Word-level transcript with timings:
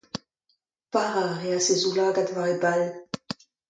Parañ 0.93 1.21
a 1.33 1.37
reas 1.41 1.65
e 1.73 1.75
zaoulagad 1.81 2.29
war 2.35 2.49
e 2.55 2.57
bal. 2.63 2.81